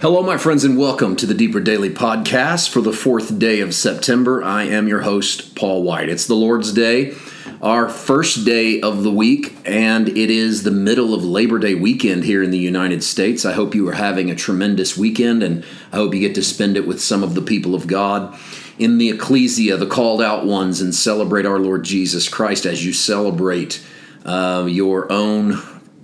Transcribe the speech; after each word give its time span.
Hello, 0.00 0.22
my 0.22 0.38
friends, 0.38 0.64
and 0.64 0.78
welcome 0.78 1.14
to 1.14 1.26
the 1.26 1.34
Deeper 1.34 1.60
Daily 1.60 1.90
Podcast 1.90 2.70
for 2.70 2.80
the 2.80 2.90
fourth 2.90 3.38
day 3.38 3.60
of 3.60 3.74
September. 3.74 4.42
I 4.42 4.62
am 4.62 4.88
your 4.88 5.02
host, 5.02 5.54
Paul 5.54 5.82
White. 5.82 6.08
It's 6.08 6.26
the 6.26 6.34
Lord's 6.34 6.72
Day, 6.72 7.14
our 7.60 7.86
first 7.86 8.46
day 8.46 8.80
of 8.80 9.02
the 9.02 9.12
week, 9.12 9.58
and 9.66 10.08
it 10.08 10.30
is 10.30 10.62
the 10.62 10.70
middle 10.70 11.12
of 11.12 11.22
Labor 11.22 11.58
Day 11.58 11.74
weekend 11.74 12.24
here 12.24 12.42
in 12.42 12.50
the 12.50 12.56
United 12.56 13.04
States. 13.04 13.44
I 13.44 13.52
hope 13.52 13.74
you 13.74 13.86
are 13.90 13.92
having 13.92 14.30
a 14.30 14.34
tremendous 14.34 14.96
weekend, 14.96 15.42
and 15.42 15.66
I 15.92 15.96
hope 15.96 16.14
you 16.14 16.20
get 16.20 16.34
to 16.36 16.42
spend 16.42 16.78
it 16.78 16.86
with 16.86 17.02
some 17.02 17.22
of 17.22 17.34
the 17.34 17.42
people 17.42 17.74
of 17.74 17.86
God 17.86 18.34
in 18.78 18.96
the 18.96 19.10
ecclesia, 19.10 19.76
the 19.76 19.84
called 19.84 20.22
out 20.22 20.46
ones, 20.46 20.80
and 20.80 20.94
celebrate 20.94 21.44
our 21.44 21.58
Lord 21.58 21.84
Jesus 21.84 22.26
Christ 22.26 22.64
as 22.64 22.86
you 22.86 22.94
celebrate 22.94 23.86
uh, 24.24 24.64
your 24.66 25.12
own 25.12 25.60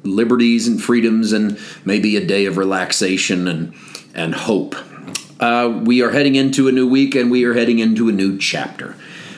liberties 0.07 0.67
and 0.67 0.83
freedoms 0.83 1.33
and 1.33 1.59
maybe 1.85 2.17
a 2.17 2.25
day 2.25 2.47
of 2.47 2.57
relaxation 2.57 3.49
and, 3.49 3.75
and 4.15 4.35
hope. 4.35 4.75
Uh, 5.39 5.83
we 5.85 6.03
are 6.03 6.11
heading 6.11 6.35
into 6.35 6.69
a 6.69 6.73
new 6.73 6.89
week 6.89 7.15
and 7.15 7.31
we 7.31 7.45
are 7.45 7.55
heading 7.55 7.79
into 7.79 8.09
a 8.09 8.13
new 8.13 8.39
chapter. 8.39 8.97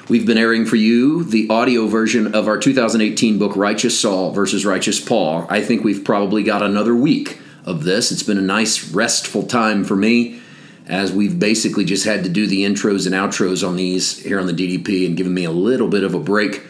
We've 0.08 0.26
been 0.26 0.38
airing 0.38 0.64
for 0.64 0.76
you 0.76 1.24
the 1.24 1.48
audio 1.50 1.86
version 1.86 2.34
of 2.34 2.48
our 2.48 2.56
2018 2.56 3.38
book, 3.38 3.56
Righteous 3.56 3.98
Saul 3.98 4.32
versus 4.32 4.64
Righteous 4.64 5.00
Paul. 5.00 5.46
I 5.50 5.60
think 5.60 5.84
we've 5.84 6.04
probably 6.04 6.42
got 6.42 6.62
another 6.62 6.94
week 6.94 7.40
of 7.64 7.84
this. 7.84 8.10
It's 8.10 8.22
been 8.22 8.38
a 8.38 8.42
nice, 8.42 8.90
restful 8.90 9.42
time 9.42 9.84
for 9.84 9.96
me 9.96 10.40
as 10.86 11.12
we've 11.12 11.38
basically 11.38 11.84
just 11.84 12.06
had 12.06 12.24
to 12.24 12.30
do 12.30 12.46
the 12.46 12.64
intros 12.64 13.04
and 13.04 13.14
outros 13.14 13.66
on 13.66 13.76
these 13.76 14.18
here 14.22 14.40
on 14.40 14.46
the 14.46 14.52
DDP 14.52 15.06
and 15.06 15.16
given 15.16 15.34
me 15.34 15.44
a 15.44 15.50
little 15.50 15.88
bit 15.88 16.02
of 16.02 16.14
a 16.14 16.18
break 16.18 16.62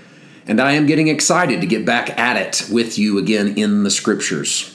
and 0.48 0.60
I 0.60 0.72
am 0.72 0.86
getting 0.86 1.08
excited 1.08 1.60
to 1.60 1.66
get 1.66 1.84
back 1.84 2.18
at 2.18 2.36
it 2.36 2.68
with 2.72 2.98
you 2.98 3.18
again 3.18 3.56
in 3.56 3.84
the 3.84 3.90
scriptures. 3.90 4.74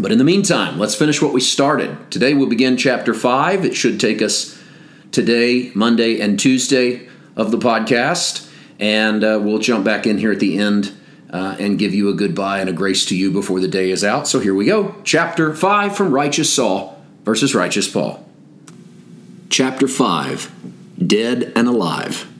But 0.00 0.10
in 0.10 0.18
the 0.18 0.24
meantime, 0.24 0.78
let's 0.78 0.94
finish 0.94 1.22
what 1.22 1.34
we 1.34 1.40
started. 1.40 2.10
Today 2.10 2.34
we'll 2.34 2.48
begin 2.48 2.76
chapter 2.78 3.12
5. 3.12 3.64
It 3.64 3.76
should 3.76 4.00
take 4.00 4.22
us 4.22 4.58
today, 5.12 5.70
Monday, 5.74 6.20
and 6.20 6.40
Tuesday 6.40 7.08
of 7.36 7.50
the 7.52 7.58
podcast. 7.58 8.50
And 8.80 9.22
uh, 9.22 9.38
we'll 9.40 9.58
jump 9.58 9.84
back 9.84 10.06
in 10.06 10.18
here 10.18 10.32
at 10.32 10.40
the 10.40 10.58
end 10.58 10.92
uh, 11.30 11.56
and 11.60 11.78
give 11.78 11.94
you 11.94 12.08
a 12.08 12.14
goodbye 12.14 12.58
and 12.60 12.68
a 12.68 12.72
grace 12.72 13.04
to 13.06 13.16
you 13.16 13.30
before 13.30 13.60
the 13.60 13.68
day 13.68 13.90
is 13.90 14.02
out. 14.02 14.26
So 14.26 14.40
here 14.40 14.54
we 14.54 14.66
go. 14.66 14.96
Chapter 15.04 15.54
5 15.54 15.96
from 15.96 16.12
Righteous 16.12 16.52
Saul 16.52 17.00
versus 17.24 17.54
Righteous 17.54 17.88
Paul. 17.88 18.26
Chapter 19.50 19.86
5 19.86 20.50
Dead 21.06 21.52
and 21.54 21.68
Alive. 21.68 22.33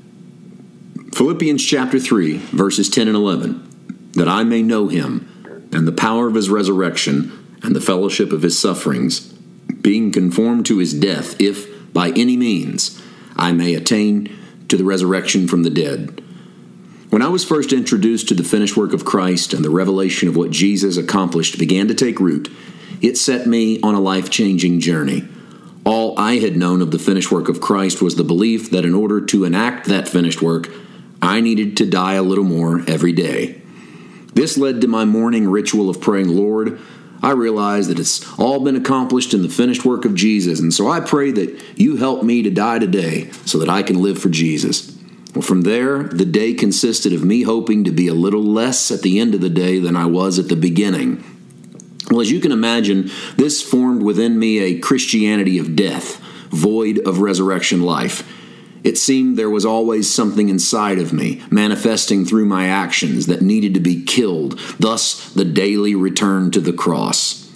Philippians 1.15 1.65
chapter 1.65 2.01
3, 2.01 2.39
verses 2.39 2.91
10 2.91 3.07
and 3.07 3.17
11. 3.17 4.11
That 4.15 4.27
I 4.27 4.43
may 4.43 4.63
know 4.63 4.89
him, 4.89 5.69
and 5.73 5.87
the 5.87 5.93
power 5.93 6.27
of 6.27 6.35
his 6.35 6.51
resurrection, 6.51 7.57
and 7.63 7.77
the 7.77 7.81
fellowship 7.81 8.33
of 8.33 8.43
his 8.43 8.59
sufferings, 8.59 9.21
being 9.21 10.11
conformed 10.11 10.67
to 10.67 10.79
his 10.79 10.93
death, 10.93 11.41
if 11.41 11.93
by 11.93 12.11
any 12.17 12.37
means 12.37 13.01
I 13.37 13.53
may 13.53 13.75
attain 13.75 14.37
to 14.67 14.77
the 14.77 14.83
resurrection 14.83 15.47
from 15.47 15.63
the 15.63 15.71
dead. 15.71 16.21
When 17.11 17.23
I 17.23 17.29
was 17.29 17.45
first 17.45 17.73
introduced 17.73 18.27
to 18.31 18.35
the 18.35 18.43
finished 18.43 18.77
work 18.77 18.93
of 18.93 19.05
Christ 19.05 19.55
and 19.55 19.65
the 19.65 19.71
revelation 19.71 20.29
of 20.29 20.37
what 20.37 20.51
Jesus 20.51 20.97
accomplished 20.97 21.61
began 21.61 21.87
to 21.87 21.95
take 21.95 22.19
root, 22.19 22.51
it 23.01 23.17
set 23.17 23.47
me 23.47 23.81
on 23.83 23.95
a 23.95 24.01
life 24.01 24.31
changing 24.31 24.81
journey. 24.81 25.29
All 25.85 26.19
I 26.19 26.39
had 26.39 26.57
known 26.57 26.83
of 26.83 26.91
the 26.91 26.99
finished 26.99 27.31
work 27.31 27.49
of 27.49 27.61
Christ 27.61 28.03
was 28.03 28.17
the 28.17 28.25
belief 28.25 28.71
that 28.71 28.85
in 28.85 28.95
order 28.95 29.21
to 29.27 29.45
enact 29.45 29.87
that 29.87 30.09
finished 30.09 30.43
work, 30.43 30.69
I 31.25 31.41
needed 31.41 31.77
to 31.79 31.87
die 31.87 32.15
a 32.15 32.23
little 32.23 32.45
more 32.45 32.83
every 32.89 33.13
day. 33.13 33.61
This 34.35 34.59
led 34.59 34.81
to 34.81 34.89
my 34.89 35.05
morning 35.05 35.49
ritual 35.49 35.89
of 35.89 36.01
praying, 36.01 36.29
Lord, 36.29 36.81
I 37.23 37.31
realize 37.31 37.89
that 37.89 37.99
it's 37.99 38.39
all 38.39 38.61
been 38.61 38.77
accomplished 38.77 39.33
in 39.33 39.43
the 39.43 39.49
finished 39.49 39.85
work 39.85 40.05
of 40.05 40.15
Jesus, 40.15 40.61
and 40.61 40.75
so 40.75 40.91
I 40.91 41.01
pray 41.01 41.31
that 41.33 41.59
you 41.77 41.97
help 41.97 42.23
me 42.23 42.43
to 42.43 42.51
die 42.51 42.79
today 42.79 43.31
so 43.47 43.59
that 43.59 43.71
I 43.71 43.83
can 43.83 44.03
live 44.03 44.19
for 44.19 44.29
Jesus. 44.29 44.95
Well, 45.35 45.43
from 45.43 45.63
there, 45.63 46.03
the 46.03 46.27
day 46.27 46.53
consisted 46.53 47.13
of 47.13 47.25
me 47.25 47.43
hoping 47.43 47.85
to 47.85 47.91
be 47.91 48.09
a 48.09 48.15
little 48.15 48.43
less 48.43 48.91
at 48.91 49.03
the 49.03 49.19
end 49.19 49.35
of 49.35 49.41
the 49.41 49.49
day 49.49 49.79
than 49.79 49.97
I 49.97 50.07
was 50.07 50.39
at 50.39 50.49
the 50.49 50.57
beginning. 50.57 51.25
Well, 52.11 52.21
as 52.21 52.31
you 52.31 52.41
can 52.41 52.53
imagine, 52.53 53.11
this 53.37 53.63
formed 53.63 54.03
within 54.03 54.39
me 54.39 54.59
a 54.59 54.79
Christianity 54.79 55.59
of 55.59 55.75
death, 55.75 56.19
void 56.51 56.99
of 56.99 57.21
resurrection 57.21 57.83
life. 57.83 58.31
It 58.85 58.99
seemed 58.99 59.37
there 59.37 59.51
was 59.51 59.65
always 59.65 60.13
something 60.13 60.51
inside 60.51 60.99
of 60.99 61.13
me, 61.13 61.43
manifesting 61.51 62.27
through 62.27 62.45
my 62.45 62.69
actions, 62.69 63.27
that 63.27 63.41
needed 63.41 63.73
to 63.75 63.81
be 63.81 64.05
killed, 64.05 64.61
thus, 64.79 65.33
the 65.33 65.45
daily 65.47 65.95
return 65.95 66.51
to 66.51 66.61
the 66.61 66.73
cross. 66.73 67.51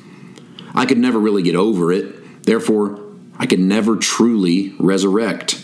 I 0.75 0.87
could 0.87 0.97
never 0.97 1.19
really 1.19 1.43
get 1.43 1.55
over 1.55 1.93
it, 1.93 2.45
therefore, 2.45 3.05
I 3.39 3.47
could 3.47 3.61
never 3.61 3.97
truly 3.97 4.75
resurrect. 4.79 5.63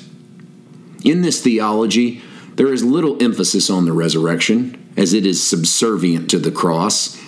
In 1.02 1.22
this 1.22 1.42
theology, 1.42 2.22
there 2.56 2.72
is 2.72 2.84
little 2.84 3.20
emphasis 3.22 3.70
on 3.70 3.86
the 3.86 3.92
resurrection, 3.92 4.92
as 4.98 5.14
it 5.14 5.24
is 5.24 5.42
subservient 5.42 6.30
to 6.30 6.38
the 6.38 6.52
cross. 6.52 7.18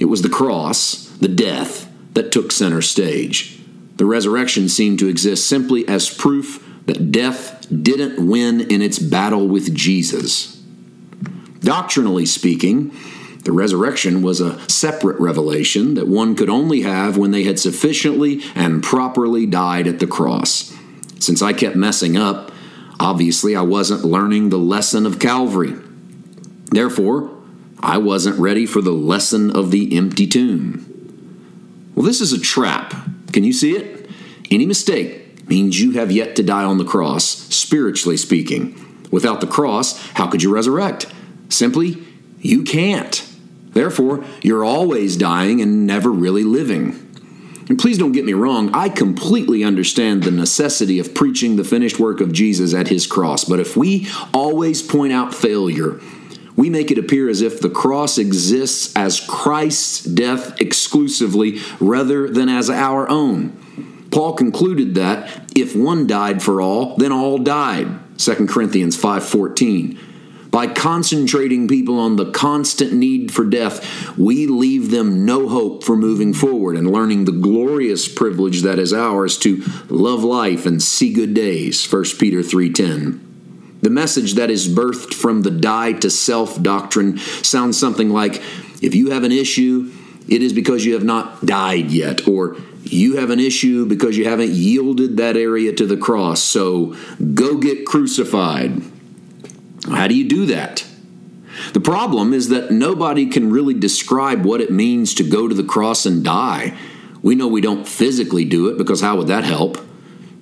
It 0.00 0.06
was 0.06 0.22
the 0.22 0.28
cross, 0.30 1.08
the 1.18 1.28
death, 1.28 1.90
that 2.14 2.32
took 2.32 2.52
center 2.52 2.82
stage. 2.82 3.60
The 3.96 4.06
resurrection 4.06 4.68
seemed 4.68 4.98
to 5.00 5.08
exist 5.08 5.46
simply 5.48 5.86
as 5.86 6.08
proof 6.08 6.66
that 6.90 7.12
death 7.12 7.68
didn't 7.70 8.26
win 8.26 8.60
in 8.60 8.82
its 8.82 8.98
battle 8.98 9.46
with 9.46 9.72
Jesus. 9.72 10.60
Doctrinally 11.60 12.26
speaking, 12.26 12.92
the 13.44 13.52
resurrection 13.52 14.22
was 14.22 14.40
a 14.40 14.68
separate 14.68 15.20
revelation 15.20 15.94
that 15.94 16.08
one 16.08 16.34
could 16.34 16.50
only 16.50 16.80
have 16.80 17.16
when 17.16 17.30
they 17.30 17.44
had 17.44 17.60
sufficiently 17.60 18.42
and 18.56 18.82
properly 18.82 19.46
died 19.46 19.86
at 19.86 20.00
the 20.00 20.06
cross. 20.08 20.76
Since 21.20 21.42
I 21.42 21.52
kept 21.52 21.76
messing 21.76 22.16
up, 22.16 22.50
obviously 22.98 23.54
I 23.54 23.62
wasn't 23.62 24.04
learning 24.04 24.48
the 24.48 24.58
lesson 24.58 25.06
of 25.06 25.20
Calvary. 25.20 25.74
Therefore, 26.72 27.30
I 27.78 27.98
wasn't 27.98 28.40
ready 28.40 28.66
for 28.66 28.82
the 28.82 28.90
lesson 28.90 29.54
of 29.54 29.70
the 29.70 29.96
empty 29.96 30.26
tomb. 30.26 31.92
Well, 31.94 32.04
this 32.04 32.20
is 32.20 32.32
a 32.32 32.40
trap. 32.40 32.94
Can 33.32 33.44
you 33.44 33.52
see 33.52 33.76
it? 33.76 34.10
Any 34.50 34.66
mistake 34.66 35.19
means 35.50 35.80
you 35.80 35.92
have 35.92 36.12
yet 36.12 36.36
to 36.36 36.42
die 36.42 36.64
on 36.64 36.78
the 36.78 36.84
cross, 36.84 37.26
spiritually 37.26 38.16
speaking. 38.16 38.74
Without 39.10 39.40
the 39.40 39.46
cross, 39.46 39.98
how 40.12 40.28
could 40.28 40.42
you 40.42 40.54
resurrect? 40.54 41.12
Simply, 41.48 41.98
you 42.38 42.62
can't. 42.62 43.26
Therefore, 43.72 44.24
you're 44.40 44.64
always 44.64 45.16
dying 45.16 45.60
and 45.60 45.86
never 45.86 46.10
really 46.10 46.44
living. 46.44 47.06
And 47.68 47.78
please 47.78 47.98
don't 47.98 48.12
get 48.12 48.24
me 48.24 48.32
wrong, 48.32 48.74
I 48.74 48.88
completely 48.88 49.62
understand 49.62 50.22
the 50.22 50.32
necessity 50.32 50.98
of 50.98 51.14
preaching 51.14 51.54
the 51.56 51.64
finished 51.64 52.00
work 52.00 52.20
of 52.20 52.32
Jesus 52.32 52.74
at 52.74 52.88
his 52.88 53.06
cross. 53.06 53.44
But 53.44 53.60
if 53.60 53.76
we 53.76 54.08
always 54.34 54.82
point 54.82 55.12
out 55.12 55.34
failure, 55.34 56.00
we 56.56 56.68
make 56.68 56.90
it 56.90 56.98
appear 56.98 57.28
as 57.28 57.42
if 57.42 57.60
the 57.60 57.70
cross 57.70 58.18
exists 58.18 58.94
as 58.96 59.20
Christ's 59.20 60.02
death 60.02 60.60
exclusively 60.60 61.60
rather 61.78 62.28
than 62.28 62.48
as 62.48 62.68
our 62.68 63.08
own. 63.08 63.56
Paul 64.10 64.34
concluded 64.34 64.94
that 64.96 65.28
if 65.54 65.76
one 65.76 66.06
died 66.06 66.42
for 66.42 66.60
all, 66.60 66.96
then 66.96 67.12
all 67.12 67.38
died. 67.38 67.88
2 68.18 68.48
Corinthians 68.48 68.96
5:14. 68.96 69.96
By 70.50 70.66
concentrating 70.66 71.68
people 71.68 71.96
on 71.98 72.16
the 72.16 72.30
constant 72.32 72.92
need 72.92 73.30
for 73.30 73.44
death, 73.44 73.86
we 74.18 74.48
leave 74.48 74.90
them 74.90 75.24
no 75.24 75.48
hope 75.48 75.84
for 75.84 75.96
moving 75.96 76.34
forward 76.34 76.76
and 76.76 76.90
learning 76.90 77.24
the 77.24 77.32
glorious 77.32 78.08
privilege 78.08 78.62
that 78.62 78.80
is 78.80 78.92
ours 78.92 79.38
to 79.38 79.62
love 79.88 80.24
life 80.24 80.66
and 80.66 80.82
see 80.82 81.12
good 81.12 81.34
days. 81.34 81.84
1 81.84 82.18
Peter 82.18 82.42
3:10. 82.42 83.20
The 83.82 83.90
message 83.90 84.34
that 84.34 84.50
is 84.50 84.68
birthed 84.68 85.14
from 85.14 85.42
the 85.42 85.52
die 85.52 85.92
to 85.92 86.10
self 86.10 86.60
doctrine 86.60 87.18
sounds 87.42 87.78
something 87.78 88.10
like 88.10 88.42
if 88.82 88.94
you 88.94 89.10
have 89.10 89.22
an 89.22 89.32
issue, 89.32 89.90
it 90.28 90.42
is 90.42 90.52
because 90.52 90.84
you 90.84 90.94
have 90.94 91.04
not 91.04 91.46
died 91.46 91.90
yet, 91.92 92.26
or 92.26 92.56
you 92.92 93.16
have 93.16 93.30
an 93.30 93.40
issue 93.40 93.86
because 93.86 94.16
you 94.16 94.28
haven't 94.28 94.50
yielded 94.50 95.16
that 95.16 95.36
area 95.36 95.72
to 95.72 95.86
the 95.86 95.96
cross. 95.96 96.42
So 96.42 96.96
go 97.34 97.56
get 97.58 97.86
crucified. 97.86 98.82
How 99.86 100.08
do 100.08 100.14
you 100.14 100.28
do 100.28 100.46
that? 100.46 100.86
The 101.72 101.80
problem 101.80 102.32
is 102.32 102.48
that 102.48 102.70
nobody 102.70 103.26
can 103.26 103.50
really 103.50 103.74
describe 103.74 104.44
what 104.44 104.60
it 104.60 104.70
means 104.70 105.14
to 105.14 105.24
go 105.24 105.48
to 105.48 105.54
the 105.54 105.64
cross 105.64 106.06
and 106.06 106.24
die. 106.24 106.76
We 107.22 107.34
know 107.34 107.48
we 107.48 107.60
don't 107.60 107.86
physically 107.86 108.44
do 108.44 108.68
it 108.68 108.78
because 108.78 109.00
how 109.00 109.16
would 109.16 109.26
that 109.28 109.44
help? 109.44 109.78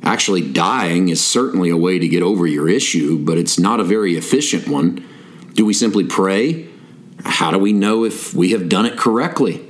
Actually, 0.03 0.53
dying 0.53 1.09
is 1.09 1.25
certainly 1.25 1.71
a 1.71 1.77
way 1.77 1.99
to 1.99 2.09
get 2.09 2.23
over 2.23 2.47
your 2.47 2.69
issue, 2.69 3.19
but 3.19 3.37
it's 3.37 3.59
not 3.59 3.81
a 3.81 3.85
very 3.85 4.17
efficient 4.17 4.69
one. 4.69 5.05
Do 5.55 5.65
we 5.65 5.75
simply 5.75 6.05
pray? 6.05 6.69
How 7.25 7.51
do 7.51 7.59
we 7.59 7.73
know 7.73 8.05
if 8.05 8.33
we 8.33 8.53
have 8.53 8.69
done 8.69 8.87
it 8.87 8.97
correctly? 8.97 9.68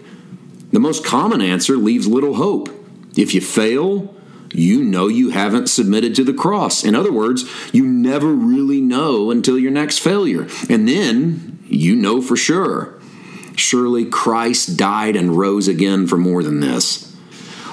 The 0.70 0.81
most 0.81 1.05
common 1.05 1.41
answer 1.41 1.76
leaves 1.76 2.06
little 2.06 2.35
hope. 2.35 2.69
If 3.17 3.35
you 3.35 3.41
fail, 3.41 4.15
you 4.53 4.82
know 4.82 5.09
you 5.09 5.31
haven't 5.31 5.69
submitted 5.69 6.15
to 6.17 6.25
the 6.25 6.32
cross. 6.32 6.85
In 6.85 6.94
other 6.94 7.12
words, 7.12 7.44
you 7.73 7.87
never 7.87 8.29
really 8.29 8.81
know 8.81 9.31
until 9.31 9.59
your 9.59 9.70
next 9.70 9.99
failure. 9.99 10.47
And 10.69 10.88
then 10.88 11.59
you 11.67 11.97
know 11.97 12.20
for 12.20 12.37
sure. 12.37 12.94
Surely 13.56 14.05
Christ 14.05 14.76
died 14.76 15.17
and 15.17 15.37
rose 15.37 15.69
again 15.69 16.06
for 16.06 16.17
more 16.17 16.43
than 16.43 16.61
this. 16.61 17.09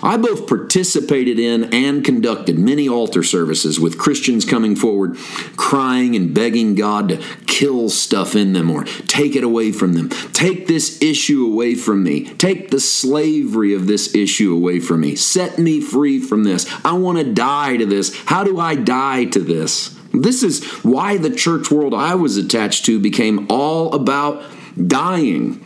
I 0.04 0.18
both 0.18 0.48
participated 0.48 1.40
in 1.40 1.74
and 1.74 2.04
conducted 2.04 2.60
many 2.60 2.88
altar 2.88 3.24
services 3.24 3.80
with 3.80 3.98
Christians 3.98 4.46
coming 4.46 4.76
forward, 4.76 5.18
crying 5.58 6.16
and 6.16 6.34
begging 6.34 6.76
God 6.76 7.10
to 7.10 7.18
kill 7.56 7.88
stuff 7.88 8.36
in 8.36 8.52
them 8.52 8.70
or 8.70 8.84
take 8.84 9.34
it 9.34 9.44
away 9.44 9.72
from 9.72 9.94
them. 9.94 10.10
Take 10.34 10.68
this 10.68 11.02
issue 11.02 11.46
away 11.46 11.76
from 11.76 12.04
me. 12.04 12.26
Take 12.34 12.70
the 12.70 12.82
slavery 12.82 13.74
of 13.74 13.88
this 13.88 14.14
issue 14.14 14.54
away 14.54 14.82
from 14.82 15.00
me. 15.00 15.16
Set 15.16 15.58
me 15.58 15.80
free 15.80 16.20
from 16.20 16.44
this. 16.44 16.70
I 16.84 16.94
want 16.94 17.18
to 17.18 17.34
die 17.34 17.78
to 17.78 17.86
this. 17.86 18.14
How 18.26 18.44
do 18.44 18.60
I 18.60 18.76
die 18.76 19.26
to 19.26 19.40
this? 19.40 19.98
This 20.14 20.44
is 20.44 20.66
why 20.84 21.16
the 21.16 21.34
church 21.34 21.72
world 21.72 21.94
I 21.94 22.16
was 22.16 22.36
attached 22.36 22.84
to 22.86 23.00
became 23.00 23.48
all 23.50 23.94
about 23.94 24.44
dying. 24.76 25.62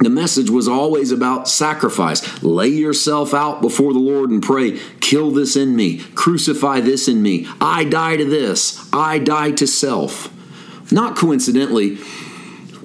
The 0.00 0.10
message 0.10 0.50
was 0.50 0.66
always 0.66 1.12
about 1.12 1.46
sacrifice. 1.46 2.42
Lay 2.42 2.68
yourself 2.68 3.34
out 3.34 3.60
before 3.60 3.92
the 3.92 4.00
Lord 4.00 4.30
and 4.30 4.42
pray, 4.42 4.80
kill 5.00 5.30
this 5.30 5.54
in 5.54 5.76
me, 5.76 5.98
crucify 6.16 6.80
this 6.80 7.06
in 7.06 7.22
me. 7.22 7.46
I 7.60 7.84
die 7.84 8.16
to 8.16 8.24
this, 8.24 8.88
I 8.92 9.18
die 9.18 9.52
to 9.52 9.66
self. 9.66 10.32
Not 10.90 11.16
coincidentally, 11.16 11.98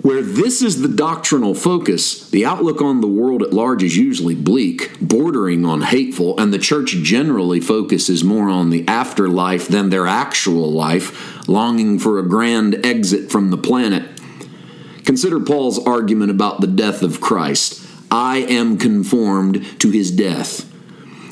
where 0.04 0.22
this 0.22 0.62
is 0.62 0.82
the 0.82 0.90
doctrinal 0.90 1.56
focus, 1.56 2.30
the 2.30 2.46
outlook 2.46 2.82
on 2.82 3.00
the 3.00 3.08
world 3.08 3.42
at 3.42 3.54
large 3.54 3.84
is 3.84 3.96
usually 3.96 4.36
bleak, 4.36 4.92
bordering 5.00 5.66
on 5.66 5.82
hateful, 5.82 6.38
and 6.38 6.54
the 6.54 6.60
church 6.60 6.92
generally 7.04 7.62
focuses 7.62 8.22
more 8.22 8.50
on 8.50 8.70
the 8.70 8.86
afterlife 8.86 9.70
than 9.70 9.90
their 9.90 10.06
actual 10.06 10.70
life, 10.70 11.48
longing 11.48 12.00
for 12.00 12.20
a 12.20 12.28
grand 12.28 12.86
exit 12.86 13.32
from 13.32 13.50
the 13.50 13.58
planet. 13.58 14.04
Consider 15.06 15.40
Paul's 15.40 15.80
argument 15.80 16.32
about 16.32 16.60
the 16.60 16.68
death 16.68 17.02
of 17.02 17.22
Christ. 17.22 17.88
I 18.12 18.40
am 18.40 18.78
conformed 18.78 19.80
to 19.80 19.90
his 19.90 20.12
death. 20.12 20.70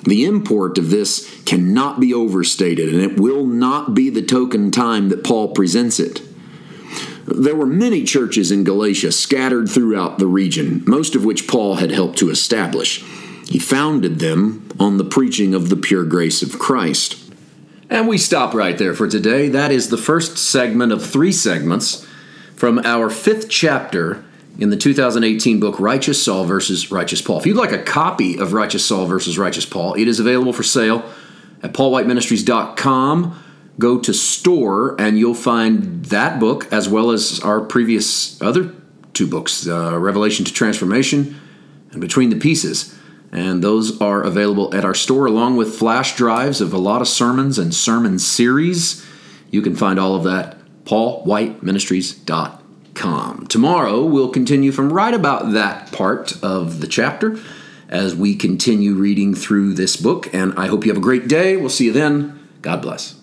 The 0.03 0.24
import 0.24 0.77
of 0.77 0.89
this 0.89 1.44
cannot 1.44 2.00
be 2.00 2.13
overstated, 2.13 2.94
and 2.94 3.03
it 3.03 3.19
will 3.19 3.45
not 3.45 3.94
be 3.94 4.09
the 4.09 4.21
token 4.21 4.71
time 4.71 5.09
that 5.09 5.25
Paul 5.25 5.50
presents 5.50 6.00
it. 6.00 6.21
There 7.25 7.56
were 7.56 7.65
many 7.65 8.03
churches 8.03 8.51
in 8.51 8.63
Galatia 8.63 9.12
scattered 9.12 9.69
throughout 9.69 10.18
the 10.18 10.27
region, 10.27 10.83
most 10.85 11.15
of 11.15 11.25
which 11.25 11.47
Paul 11.47 11.75
had 11.75 11.91
helped 11.91 12.18
to 12.19 12.29
establish. 12.29 13.03
He 13.47 13.59
founded 13.59 14.19
them 14.19 14.69
on 14.79 14.97
the 14.97 15.03
preaching 15.03 15.53
of 15.53 15.69
the 15.69 15.75
pure 15.75 16.06
grace 16.06 16.41
of 16.41 16.57
Christ. 16.57 17.18
And 17.89 18.07
we 18.07 18.18
stop 18.18 18.53
right 18.53 18.77
there 18.77 18.94
for 18.94 19.07
today. 19.07 19.50
That 19.50 19.71
is 19.71 19.89
the 19.89 19.97
first 19.97 20.38
segment 20.38 20.94
of 20.94 21.06
three 21.06 21.33
segments 21.33 22.07
from 22.56 22.79
our 22.79 23.09
fifth 23.09 23.50
chapter 23.50 24.24
in 24.57 24.69
the 24.69 24.77
2018 24.77 25.59
book 25.59 25.79
Righteous 25.79 26.24
Saul 26.24 26.45
versus 26.45 26.91
Righteous 26.91 27.21
Paul. 27.21 27.39
If 27.39 27.45
you'd 27.45 27.57
like 27.57 27.71
a 27.71 27.83
copy 27.83 28.38
of 28.38 28.53
Righteous 28.53 28.85
Saul 28.85 29.06
versus 29.07 29.38
Righteous 29.38 29.65
Paul, 29.65 29.95
it 29.95 30.07
is 30.07 30.19
available 30.19 30.53
for 30.53 30.63
sale 30.63 31.03
at 31.63 31.74
paulwhiteministries.com. 31.74 33.44
Go 33.81 34.00
to 34.00 34.13
store 34.13 34.95
and 35.01 35.18
you'll 35.18 35.33
find 35.33 36.06
that 36.06 36.39
book 36.39 36.72
as 36.72 36.88
well 36.88 37.10
as 37.10 37.39
our 37.39 37.62
previous 37.62 38.39
other 38.42 38.72
two 39.13 39.28
books, 39.28 39.68
uh, 39.68 39.98
Revelation 39.98 40.45
to 40.45 40.54
Transformation 40.54 41.42
and 41.92 42.00
Between 42.00 42.30
the 42.30 42.36
Pieces. 42.36 42.95
And 43.31 43.63
those 43.63 44.00
are 44.00 44.22
available 44.22 44.75
at 44.75 44.86
our 44.86 44.94
store 44.94 45.25
along 45.25 45.57
with 45.57 45.74
flash 45.74 46.16
drives 46.16 46.62
of 46.62 46.74
a 46.74 46.78
lot 46.78 47.01
of 47.01 47.07
sermons 47.07 47.57
and 47.57 47.74
sermon 47.74 48.19
series. 48.19 49.04
You 49.50 49.63
can 49.63 49.75
find 49.75 50.00
all 50.00 50.13
of 50.16 50.24
that 50.25 50.57
paulwhiteministries.com. 50.86 53.48
Tomorrow, 53.48 54.06
we'll 54.06 54.30
continue 54.30 54.72
from 54.72 54.94
right 54.94 55.13
about 55.13 55.54
that 55.54 55.92
part 55.92 56.34
of 56.44 56.81
the 56.81 56.88
chapter 56.88 57.39
as 57.89 58.16
we 58.16 58.36
continue 58.36 58.94
reading 58.94 59.34
through 59.34 59.74
this 59.74 59.95
book. 59.95 60.31
And 60.34 60.54
I 60.57 60.68
hope 60.68 60.86
you 60.86 60.92
have 60.92 60.98
a 60.98 61.01
great 61.01 61.27
day. 61.27 61.57
We'll 61.57 61.69
see 61.69 61.86
you 61.86 61.94
then. 61.94 62.38
God 62.62 62.81
bless. 62.81 63.20